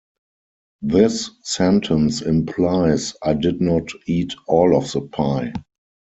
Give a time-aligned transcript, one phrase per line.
[0.81, 5.53] This sentence implies I did not eat all of the pie.